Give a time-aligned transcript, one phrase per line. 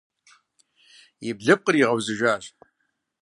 [1.27, 2.43] И блыпкъыр игъэузыжащ.